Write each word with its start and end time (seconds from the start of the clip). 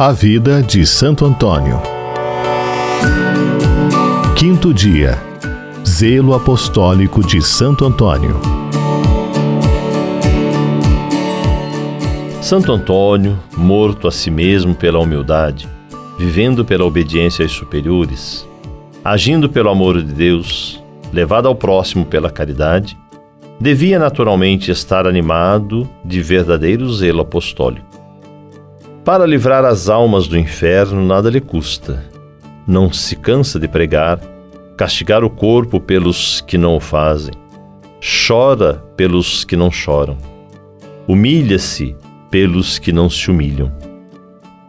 A 0.00 0.12
vida 0.12 0.62
de 0.62 0.86
Santo 0.86 1.26
Antônio. 1.26 1.82
Quinto 4.36 4.72
dia. 4.72 5.18
Zelo 5.84 6.34
apostólico 6.34 7.20
de 7.20 7.42
Santo 7.42 7.84
Antônio. 7.84 8.36
Santo 12.40 12.70
Antônio, 12.70 13.40
morto 13.56 14.06
a 14.06 14.12
si 14.12 14.30
mesmo 14.30 14.72
pela 14.72 15.00
humildade, 15.00 15.68
vivendo 16.16 16.64
pela 16.64 16.84
obediência 16.84 17.44
aos 17.44 17.50
superiores, 17.50 18.46
agindo 19.04 19.48
pelo 19.50 19.68
amor 19.68 20.00
de 20.00 20.12
Deus, 20.12 20.80
levado 21.12 21.48
ao 21.48 21.56
próximo 21.56 22.06
pela 22.06 22.30
caridade, 22.30 22.96
devia 23.60 23.98
naturalmente 23.98 24.70
estar 24.70 25.08
animado 25.08 25.90
de 26.04 26.22
verdadeiro 26.22 26.88
zelo 26.94 27.22
apostólico. 27.22 27.87
Para 29.08 29.24
livrar 29.24 29.64
as 29.64 29.88
almas 29.88 30.28
do 30.28 30.36
inferno, 30.36 31.02
nada 31.02 31.30
lhe 31.30 31.40
custa. 31.40 32.04
Não 32.66 32.92
se 32.92 33.16
cansa 33.16 33.58
de 33.58 33.66
pregar, 33.66 34.20
castigar 34.76 35.24
o 35.24 35.30
corpo 35.30 35.80
pelos 35.80 36.42
que 36.42 36.58
não 36.58 36.76
o 36.76 36.80
fazem, 36.80 37.32
chora 38.26 38.74
pelos 38.98 39.44
que 39.44 39.56
não 39.56 39.70
choram, 39.70 40.18
humilha-se 41.06 41.96
pelos 42.30 42.78
que 42.78 42.92
não 42.92 43.08
se 43.08 43.30
humilham, 43.30 43.72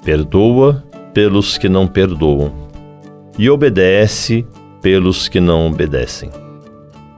perdoa 0.05 0.85
pelos 1.13 1.57
que 1.57 1.67
não 1.67 1.85
perdoam 1.85 2.53
e 3.37 3.49
obedece 3.49 4.47
pelos 4.81 5.27
que 5.27 5.41
não 5.41 5.67
obedecem. 5.67 6.29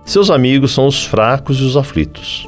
Seus 0.03 0.31
amigos 0.31 0.71
são 0.71 0.87
os 0.87 1.05
fracos 1.05 1.59
e 1.59 1.63
os 1.65 1.77
aflitos. 1.77 2.47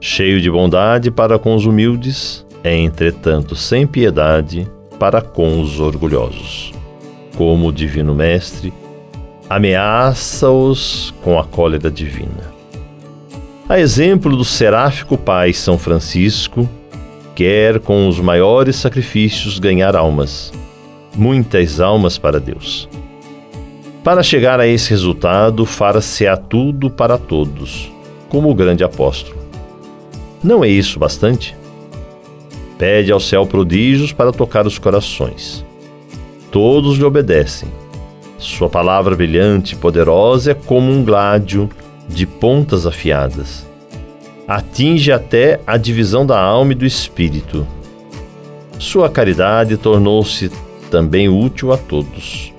Cheio 0.00 0.40
de 0.40 0.48
bondade 0.48 1.10
para 1.10 1.36
com 1.36 1.52
os 1.56 1.66
humildes, 1.66 2.46
é 2.68 2.76
entretanto 2.76 3.56
sem 3.56 3.86
piedade 3.86 4.70
para 4.98 5.22
com 5.22 5.60
os 5.60 5.80
orgulhosos. 5.80 6.72
Como 7.36 7.68
o 7.68 7.72
Divino 7.72 8.14
Mestre, 8.14 8.72
ameaça-os 9.48 11.14
com 11.22 11.38
a 11.38 11.44
cólera 11.44 11.90
divina. 11.90 12.52
A 13.68 13.80
exemplo 13.80 14.36
do 14.36 14.44
seráfico 14.44 15.16
pai 15.16 15.52
São 15.52 15.78
Francisco, 15.78 16.68
quer 17.34 17.80
com 17.80 18.08
os 18.08 18.20
maiores 18.20 18.76
sacrifícios 18.76 19.58
ganhar 19.58 19.94
almas, 19.96 20.52
muitas 21.16 21.80
almas 21.80 22.18
para 22.18 22.40
Deus. 22.40 22.88
Para 24.04 24.22
chegar 24.22 24.58
a 24.60 24.66
esse 24.66 24.90
resultado, 24.90 25.64
fara-se 25.66 26.26
a 26.26 26.36
tudo 26.36 26.90
para 26.90 27.18
todos, 27.18 27.92
como 28.28 28.50
o 28.50 28.54
grande 28.54 28.82
apóstolo. 28.82 29.38
Não 30.42 30.64
é 30.64 30.68
isso 30.68 30.98
bastante? 30.98 31.57
Pede 32.78 33.12
ao 33.12 33.20
céu 33.20 33.44
prodígios 33.44 34.12
para 34.12 34.32
tocar 34.32 34.66
os 34.66 34.78
corações. 34.78 35.64
Todos 36.50 36.96
lhe 36.96 37.04
obedecem. 37.04 37.68
Sua 38.38 38.68
palavra 38.68 39.16
brilhante 39.16 39.74
e 39.74 39.76
poderosa 39.76 40.52
é 40.52 40.54
como 40.54 40.90
um 40.90 41.04
gládio 41.04 41.68
de 42.08 42.24
pontas 42.24 42.86
afiadas. 42.86 43.66
Atinge 44.46 45.12
até 45.12 45.60
a 45.66 45.76
divisão 45.76 46.24
da 46.24 46.40
alma 46.40 46.72
e 46.72 46.76
do 46.76 46.86
espírito. 46.86 47.66
Sua 48.78 49.10
caridade 49.10 49.76
tornou-se 49.76 50.50
também 50.90 51.28
útil 51.28 51.72
a 51.72 51.76
todos 51.76 52.52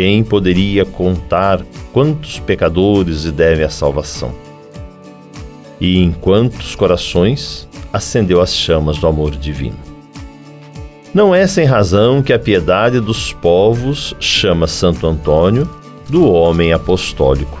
quem 0.00 0.24
poderia 0.24 0.86
contar 0.86 1.62
quantos 1.92 2.38
pecadores 2.38 3.24
lhe 3.24 3.32
devem 3.32 3.66
a 3.66 3.68
salvação? 3.68 4.32
E 5.78 5.98
em 5.98 6.10
quantos 6.10 6.74
corações 6.74 7.68
acendeu 7.92 8.40
as 8.40 8.54
chamas 8.54 8.98
do 8.98 9.06
amor 9.06 9.32
divino? 9.32 9.78
Não 11.12 11.34
é 11.34 11.46
sem 11.46 11.64
razão 11.64 12.22
que 12.22 12.32
a 12.32 12.38
piedade 12.38 13.00
dos 13.00 13.32
povos 13.32 14.14
chama 14.20 14.66
Santo 14.66 15.06
Antônio 15.06 15.68
do 16.08 16.30
homem 16.30 16.72
apostólico. 16.72 17.58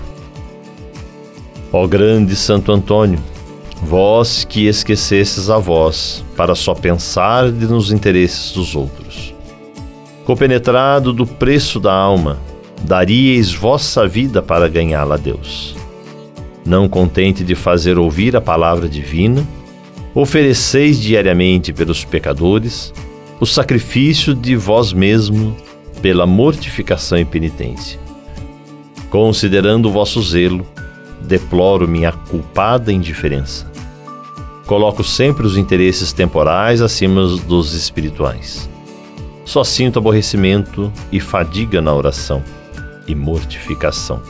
Ó 1.72 1.86
grande 1.86 2.36
Santo 2.36 2.72
Antônio, 2.72 3.18
vós 3.82 4.44
que 4.44 4.66
esquecesses 4.66 5.50
a 5.50 5.58
vós 5.58 6.24
para 6.36 6.54
só 6.54 6.74
pensar 6.74 7.44
nos 7.50 7.92
interesses 7.92 8.52
dos 8.52 8.74
outros 8.74 9.00
Compenetrado 10.30 11.12
do 11.12 11.26
preço 11.26 11.80
da 11.80 11.92
alma, 11.92 12.38
daríeis 12.84 13.52
vossa 13.52 14.06
vida 14.06 14.40
para 14.40 14.68
ganhá-la 14.68 15.16
a 15.16 15.18
Deus. 15.18 15.74
Não 16.64 16.88
contente 16.88 17.42
de 17.42 17.56
fazer 17.56 17.98
ouvir 17.98 18.36
a 18.36 18.40
palavra 18.40 18.88
divina, 18.88 19.44
ofereceis 20.14 21.00
diariamente 21.00 21.72
pelos 21.72 22.04
pecadores 22.04 22.92
o 23.38 23.46
sacrifício 23.46 24.34
de 24.34 24.56
vós 24.56 24.92
mesmo 24.92 25.56
pela 26.02 26.26
mortificação 26.26 27.18
e 27.18 27.24
penitência. 27.24 27.98
Considerando 29.08 29.88
o 29.88 29.92
vosso 29.92 30.22
zelo, 30.22 30.66
deploro 31.22 31.88
minha 31.88 32.12
culpada 32.12 32.92
indiferença. 32.92 33.70
Coloco 34.66 35.02
sempre 35.02 35.46
os 35.46 35.56
interesses 35.56 36.12
temporais 36.12 36.80
acima 36.80 37.26
dos 37.38 37.74
espirituais 37.74 38.70
só 39.50 39.64
sinto 39.64 39.98
aborrecimento 39.98 40.92
e 41.10 41.18
fadiga 41.18 41.82
na 41.82 41.92
oração 41.92 42.40
e 43.04 43.16
mortificação. 43.16 44.22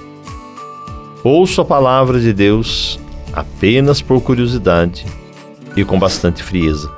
Ouço 1.23 1.61
a 1.61 1.65
palavra 1.65 2.19
de 2.19 2.33
Deus 2.33 2.99
apenas 3.31 4.01
por 4.01 4.23
curiosidade 4.23 5.05
e 5.77 5.85
com 5.85 5.99
bastante 5.99 6.43
frieza. 6.43 6.91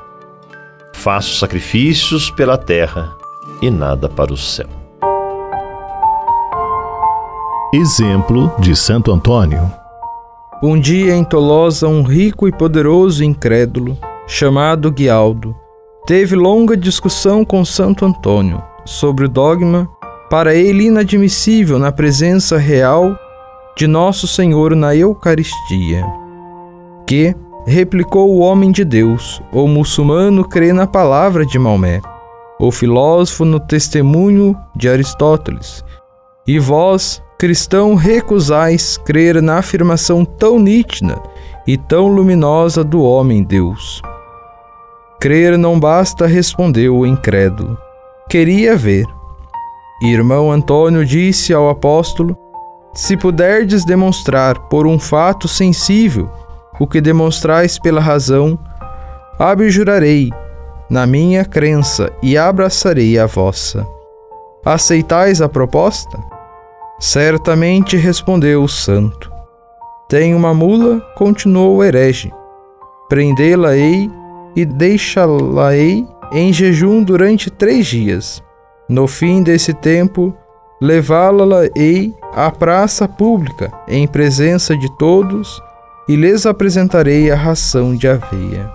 Faço 0.95 1.37
sacrifícios 1.37 2.31
pela 2.31 2.57
terra 2.57 3.13
e 3.61 3.71
nada 3.71 4.09
para 4.09 4.33
o 4.33 4.37
céu. 4.37 4.69
Exemplo 7.75 8.53
de 8.59 8.77
Santo 8.77 9.11
Antônio. 9.11 9.71
Um 10.63 10.79
dia 10.79 11.15
em 11.15 11.25
Tolosa, 11.25 11.89
um 11.89 12.03
rico 12.03 12.47
e 12.47 12.53
poderoso 12.53 13.25
incrédulo, 13.25 13.99
chamado 14.27 14.93
Guialdo, 14.93 15.57
teve 16.07 16.37
longa 16.37 16.77
discussão 16.77 17.45
com 17.45 17.65
Santo 17.65 18.05
Antônio 18.05 18.63
sobre 18.85 19.25
o 19.25 19.29
dogma, 19.29 19.89
para 20.29 20.55
ele 20.55 20.85
inadmissível 20.85 21.79
na 21.79 21.93
presença 21.93 22.57
real 22.57 23.17
de 23.77 23.87
Nosso 23.87 24.27
Senhor 24.27 24.75
na 24.77 24.95
Eucaristia. 24.95 26.05
Que, 27.07 27.35
replicou 27.67 28.31
o 28.31 28.39
homem 28.39 28.71
de 28.71 28.85
Deus, 28.85 29.43
o 29.53 29.67
muçulmano 29.67 30.45
crê 30.45 30.73
na 30.73 30.87
palavra 30.87 31.47
de 31.47 31.59
Maomé, 31.59 32.01
o 32.59 32.71
filósofo 32.71 33.45
no 33.45 33.61
testemunho 33.61 34.57
de 34.75 34.89
Aristóteles, 34.89 35.85
e 36.47 36.59
vós, 36.59 37.23
cristão, 37.39 37.95
recusais 37.95 38.97
crer 38.97 39.41
na 39.41 39.59
afirmação 39.59 40.25
tão 40.25 40.59
nítida 40.59 41.21
e 41.67 41.77
tão 41.77 42.09
luminosa 42.09 42.83
do 42.83 43.03
homem 43.03 43.43
Deus. 43.43 44.03
Crer 45.21 45.57
não 45.57 45.79
basta, 45.79 46.27
respondeu 46.27 46.97
o 46.97 47.07
incrédulo. 47.07 47.79
Queria 48.29 48.77
ver. 48.77 49.07
Irmão 50.03 50.51
Antônio 50.51 51.05
disse 51.05 51.55
ao 51.55 51.69
apóstolo: 51.69 52.37
Se 52.93 53.17
puderdes 53.17 53.85
demonstrar 53.85 54.59
por 54.69 54.85
um 54.85 54.99
fato 54.99 55.47
sensível 55.47 56.29
o 56.79 56.87
que 56.87 57.01
demonstrais 57.01 57.79
pela 57.79 58.01
razão, 58.01 58.59
abjurarei 59.39 60.31
na 60.89 61.07
minha 61.07 61.45
crença 61.45 62.13
e 62.23 62.37
abraçarei 62.37 63.19
a 63.19 63.27
vossa. 63.27 63.87
Aceitais 64.65 65.41
a 65.41 65.49
proposta? 65.49 66.19
Certamente 67.01 67.97
respondeu 67.97 68.63
o 68.63 68.69
santo. 68.69 69.33
Tenho 70.09 70.37
uma 70.37 70.53
mula, 70.53 71.01
continuou 71.17 71.79
o 71.79 71.85
herege. 71.85 72.31
Prendê-la-ei 73.09 74.11
e 74.55 74.65
deixá-la-ei 74.65 76.07
em 76.31 76.53
jejum 76.53 77.03
durante 77.03 77.51
três 77.51 77.87
dias. 77.87 78.43
No 78.89 79.07
fim 79.07 79.43
desse 79.43 79.73
tempo, 79.73 80.35
levá-la-ei 80.81 82.15
à 82.35 82.51
praça 82.51 83.09
pública, 83.09 83.73
em 83.89 84.07
presença 84.07 84.77
de 84.77 84.91
todos, 84.99 85.63
e 86.09 86.17
lhes 86.17 86.47
apresentarei 86.47 87.31
a 87.31 87.37
ração 87.37 87.95
de 87.95 88.09
aveia. 88.09 88.71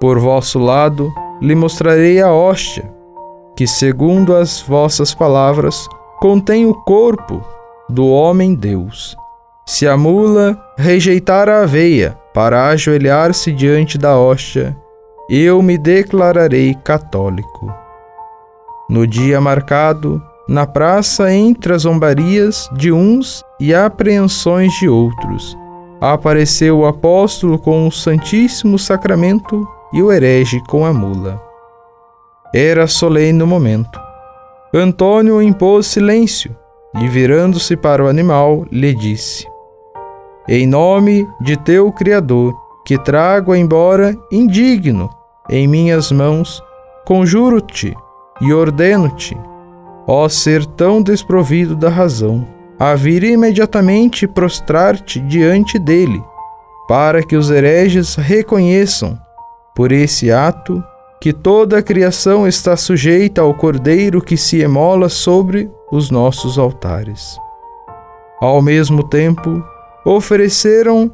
Por 0.00 0.18
vosso 0.18 0.58
lado, 0.58 1.12
lhe 1.40 1.54
mostrarei 1.54 2.20
a 2.20 2.32
hóstia, 2.32 2.92
que, 3.56 3.66
segundo 3.66 4.34
as 4.34 4.60
vossas 4.60 5.14
palavras, 5.14 5.86
contém 6.20 6.66
o 6.66 6.74
corpo 6.74 7.42
do 7.88 8.06
homem 8.08 8.54
Deus. 8.54 9.16
Se 9.64 9.86
a 9.88 9.96
mula 9.96 10.60
rejeitar 10.76 11.48
a 11.48 11.62
aveia, 11.62 12.16
para 12.32 12.68
ajoelhar-se 12.68 13.50
diante 13.50 13.96
da 13.96 14.18
hóstia, 14.18 14.76
eu 15.30 15.62
me 15.62 15.78
declararei 15.78 16.74
católico. 16.74 17.72
No 18.88 19.06
dia 19.06 19.40
marcado, 19.40 20.22
na 20.46 20.66
praça 20.66 21.32
entre 21.32 21.72
as 21.72 21.82
zombarias 21.82 22.68
de 22.72 22.92
uns 22.92 23.42
e 23.58 23.74
apreensões 23.74 24.72
de 24.74 24.88
outros, 24.88 25.56
apareceu 26.00 26.78
o 26.80 26.86
apóstolo 26.86 27.58
com 27.58 27.86
o 27.86 27.92
Santíssimo 27.92 28.78
Sacramento 28.78 29.66
e 29.92 30.02
o 30.02 30.12
herege 30.12 30.60
com 30.68 30.84
a 30.84 30.92
mula. 30.92 31.40
Era 32.54 32.86
solene 32.86 33.42
o 33.42 33.46
momento. 33.46 34.00
Antônio 34.72 35.40
impôs 35.40 35.86
silêncio 35.86 36.54
e, 37.00 37.08
virando-se 37.08 37.76
para 37.76 38.04
o 38.04 38.08
animal, 38.08 38.66
lhe 38.70 38.94
disse: 38.94 39.46
Em 40.48 40.66
nome 40.66 41.26
de 41.40 41.56
teu 41.56 41.90
Criador, 41.92 42.54
que 42.84 42.98
trago 42.98 43.54
embora 43.54 44.16
indigno 44.30 45.10
em 45.48 45.66
minhas 45.66 46.10
mãos, 46.10 46.62
conjuro-te 47.04 47.96
e 48.40 48.52
ordeno-te, 48.52 49.36
ó 50.06 50.28
ser 50.28 50.66
tão 50.66 51.02
desprovido 51.02 51.76
da 51.76 51.88
razão, 51.88 52.46
a 52.78 52.94
vir 52.94 53.24
imediatamente 53.24 54.26
prostrar-te 54.26 55.20
diante 55.20 55.78
dele, 55.78 56.22
para 56.86 57.22
que 57.22 57.36
os 57.36 57.50
hereges 57.50 58.14
reconheçam, 58.14 59.18
por 59.74 59.92
esse 59.92 60.30
ato, 60.30 60.82
que 61.20 61.32
toda 61.32 61.78
a 61.78 61.82
criação 61.82 62.46
está 62.46 62.76
sujeita 62.76 63.40
ao 63.40 63.54
Cordeiro 63.54 64.20
que 64.20 64.36
se 64.36 64.60
emola 64.60 65.08
sobre 65.08 65.70
os 65.90 66.10
nossos 66.10 66.58
altares. 66.58 67.38
Ao 68.40 68.60
mesmo 68.60 69.02
tempo, 69.02 69.64
ofereceram 70.04 71.10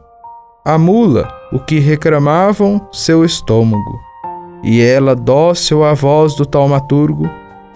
à 0.65 0.77
mula 0.77 1.33
o 1.53 1.59
que 1.61 1.79
reclamavam 1.79 2.81
seu 2.93 3.25
estômago, 3.25 3.99
e 4.63 4.81
ela, 4.81 5.15
dócil 5.15 5.85
à 5.85 5.95
voz 5.95 6.35
do 6.35 6.45
taumaturgo, 6.45 7.29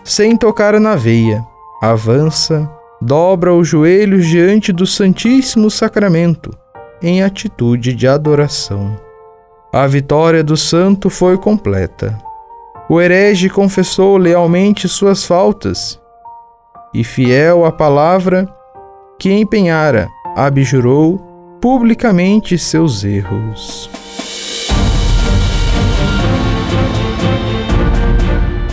sem 0.04 0.36
tocar 0.36 0.78
na 0.78 0.94
veia, 0.94 1.44
avança, 1.82 2.70
dobra 3.00 3.54
os 3.54 3.68
joelhos 3.68 4.26
diante 4.26 4.72
do 4.72 4.86
Santíssimo 4.86 5.70
Sacramento, 5.70 6.50
em 7.02 7.22
atitude 7.22 7.94
de 7.94 8.08
adoração. 8.08 8.96
A 9.72 9.86
vitória 9.86 10.42
do 10.42 10.56
santo 10.56 11.10
foi 11.10 11.36
completa. 11.36 12.18
O 12.88 13.00
herege 13.00 13.50
confessou 13.50 14.16
lealmente 14.16 14.88
suas 14.88 15.24
faltas 15.24 16.00
e, 16.94 17.04
fiel 17.04 17.64
à 17.64 17.72
palavra 17.72 18.48
que 19.18 19.32
empenhara, 19.32 20.08
abjurou 20.36 21.18
publicamente 21.60 22.56
seus 22.56 23.04
erros. 23.04 23.90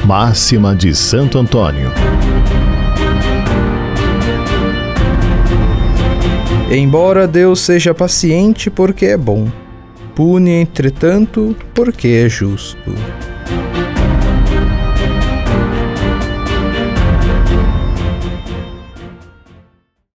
Máxima 0.05 0.75
de 0.75 0.93
Santo 0.93 1.39
Antônio. 1.39 1.89
Embora 6.75 7.27
Deus 7.27 7.59
seja 7.59 7.93
paciente 7.93 8.71
porque 8.71 9.05
é 9.05 9.15
bom, 9.15 9.47
pune, 10.15 10.49
entretanto, 10.49 11.55
porque 11.71 12.07
é 12.07 12.27
justo. 12.27 12.91